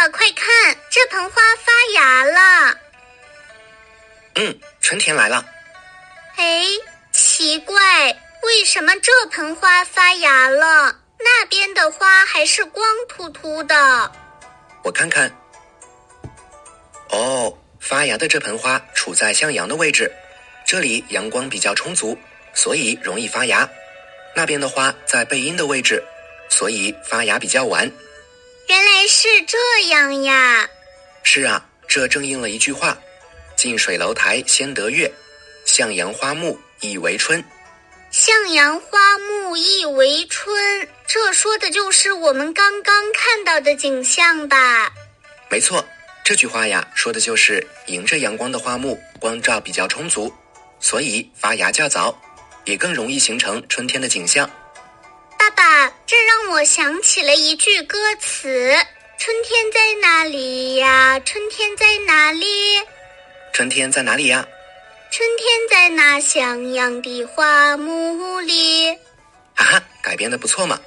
[0.00, 2.78] 爸，快看，这盆花发芽了。
[4.36, 5.44] 嗯，春天来了。
[6.36, 6.64] 哎，
[7.12, 8.08] 奇怪，
[8.42, 14.10] 为什么这盆花发芽了，那边的花还是光秃秃的？
[14.84, 15.30] 我看看。
[17.10, 20.10] 哦，发芽的这盆花处在向阳的位置，
[20.64, 22.16] 这里阳光比较充足，
[22.54, 23.68] 所以容易发芽。
[24.34, 26.02] 那边的花在背阴的位置，
[26.48, 27.92] 所以发芽比较晚。
[28.70, 29.58] 原来是这
[29.88, 30.70] 样呀！
[31.24, 32.96] 是啊，这正应了一句话
[33.58, 35.10] ：“近水楼台先得月，
[35.64, 37.42] 向阳花木易为春。”
[38.12, 40.54] 向阳花木易为春，
[41.04, 44.92] 这说的就是我们刚刚看到的景象吧？
[45.50, 45.84] 没错，
[46.22, 50.32] 这句话呀，说的就是迎着阳光的花木光照比较充足，
[50.78, 52.16] 所以发芽较早，
[52.66, 54.48] 也更容易形成春天的景象。
[55.50, 58.72] 爸爸，这让我想起了一句歌词
[59.18, 61.18] ：“春天在哪里呀？
[61.20, 62.46] 春天在哪里？
[63.52, 64.46] 春天在哪里呀？”
[65.10, 68.92] 春天在那向阳的花木里，
[69.56, 70.78] 哈哈，改编的不错嘛。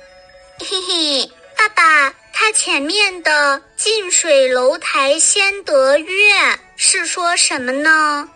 [0.59, 6.33] 嘿嘿，爸爸，它前面的“近水楼台先得月”
[6.77, 8.29] 是说什么呢？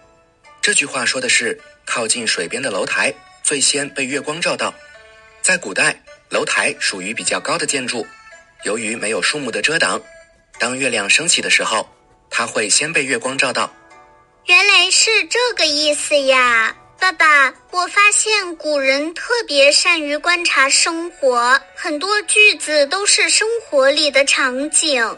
[0.62, 3.14] 这句话说的是靠近水边的楼台
[3.44, 4.73] 最先被月光照到。
[5.42, 5.98] 在古代，
[6.30, 8.06] 楼台属于比较高的建筑，
[8.64, 10.02] 由于没有树木的遮挡，
[10.59, 11.88] 当月亮升起的时候，
[12.30, 13.73] 它会先被月光照到。
[14.45, 17.53] 原来是这个意思呀，爸爸！
[17.72, 25.17] 我发现古人特别善于观察生活，很多句子都是生活里的场景。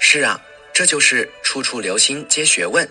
[0.00, 0.40] 是啊，
[0.72, 2.88] 这就是处处留心皆学问。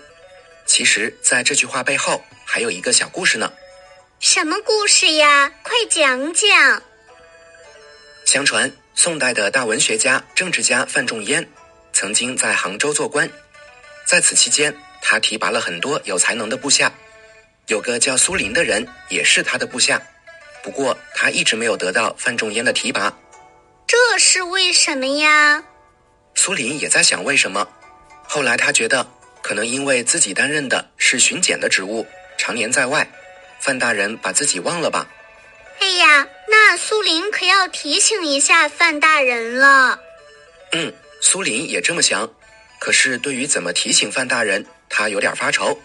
[0.65, 3.51] 其实，在这句话背后还有一个小故事呢。
[4.19, 5.51] 什么故事呀？
[5.63, 6.83] 快讲讲。
[8.27, 11.47] 相传，宋代的大文学家、政治家范仲淹，
[11.93, 13.29] 曾经在杭州做官，
[14.05, 14.75] 在此期间。
[15.01, 16.91] 他提拔了很多有才能的部下，
[17.67, 20.01] 有个叫苏林的人也是他的部下，
[20.61, 23.17] 不过他一直没有得到范仲淹的提拔，
[23.87, 25.63] 这是为什么呀？
[26.35, 27.65] 苏林也在想为什么。
[28.23, 29.07] 后来他觉得，
[29.41, 32.05] 可能因为自己担任的是巡检的职务，
[32.37, 33.09] 常年在外，
[33.61, 35.07] 范大人把自己忘了吧？
[36.47, 39.99] 那苏林可要提醒一下范大人了。
[40.71, 42.29] 嗯，苏林也这么想，
[42.79, 44.65] 可是对于怎么提醒范大人？
[44.89, 45.77] 他有点发愁，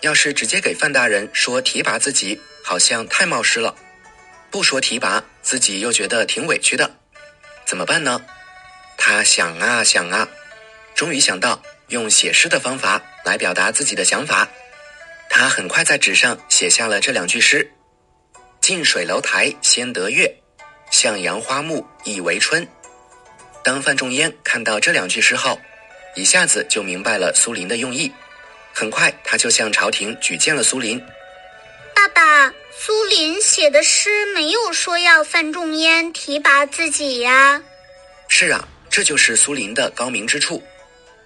[0.00, 3.74] 要是直接给范大人说提拔自己，好像太冒失了；
[4.50, 6.90] 不说提拔，自己又觉得挺委屈的，
[7.64, 8.20] 怎么办呢？
[8.96, 10.28] 他想啊想啊，
[10.94, 14.48] 终于想到用写诗的方法来表达自己的想法。
[15.28, 17.72] 他很快在纸上写下了这两句诗
[18.62, 20.32] ：“近水楼台先得月，
[20.92, 22.66] 向阳花木易为春。”
[23.64, 25.58] 当范仲淹看到这两句诗后，
[26.14, 28.10] 一下子就明白了苏林的用意。
[28.72, 30.96] 很快，他就向朝廷举荐了苏林。
[31.92, 37.60] 爸爸，苏林写的诗没有说要范仲淹提拔自己呀？
[38.28, 40.62] 是啊，这就是苏林的高明之处。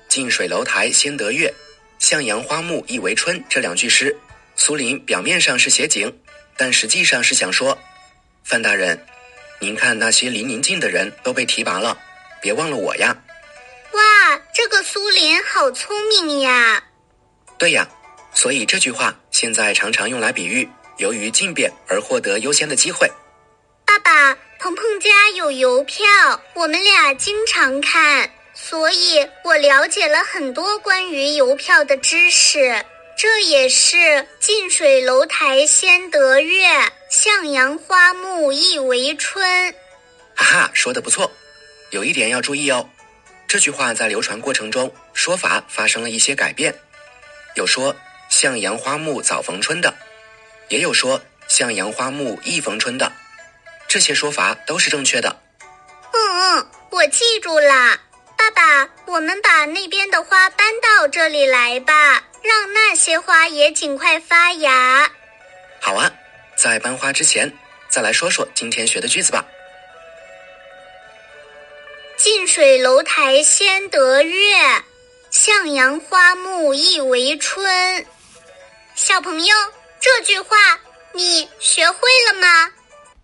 [0.09, 1.53] 近水楼台先得月，
[1.99, 4.17] 向阳花木易为春这两句诗，
[4.57, 6.11] 苏林表面上是写景，
[6.57, 7.79] 但实际上是想说：
[8.45, 9.05] 范大人，
[9.61, 11.99] 您看那些离您近的人都被提拔了，
[12.41, 13.17] 别忘了我呀。
[13.93, 16.83] 哇，这个苏林好聪明呀！
[17.59, 17.89] 对呀，
[18.35, 20.69] 所以这句话现在常常用来比喻
[20.99, 23.11] 由于进变而获得优先的机会。
[23.85, 26.07] 爸爸，鹏鹏家有邮票，
[26.55, 32.85] 我们俩经常看，所以我了解了很多关于邮票的知识。
[33.17, 36.69] 这也是“近水楼台先得月，
[37.09, 39.75] 向阳花木易为春”。
[40.37, 41.33] 哈哈，说的不错，
[41.93, 42.87] 有一点要注意哦，
[43.49, 46.75] 这句话在流传过程中说法发生了一些改变。
[47.55, 47.97] 有说
[48.29, 49.95] 向阳花木早逢春的，
[50.69, 53.11] 也有说向阳花木易逢春的，
[53.89, 55.41] 这些说法都是正确的。
[56.13, 57.99] 嗯嗯，我记住了。
[58.37, 65.11] 爸爸，我们把那边的花搬到这里来吧，让那些花也尽快发芽。
[65.81, 66.11] 好啊，
[66.57, 67.53] 在搬花之前，
[67.89, 69.45] 再来说说今天学的句子吧。
[72.17, 74.57] 近水楼台先得月。
[75.29, 78.07] 向阳花木易为春，
[78.95, 79.55] 小朋友，
[80.01, 80.57] 这句话
[81.13, 82.73] 你学会了吗？